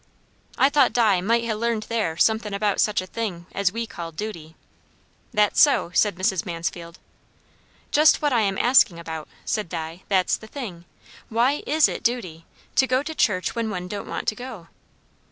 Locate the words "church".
13.13-13.53